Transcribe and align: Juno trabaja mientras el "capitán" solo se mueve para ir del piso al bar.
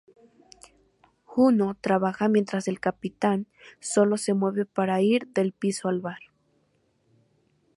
Juno 1.25 1.75
trabaja 1.79 2.27
mientras 2.27 2.67
el 2.67 2.79
"capitán" 2.79 3.45
solo 3.79 4.17
se 4.17 4.33
mueve 4.33 4.65
para 4.65 4.99
ir 4.99 5.27
del 5.27 5.51
piso 5.53 5.89
al 5.89 5.99
bar. 6.01 6.17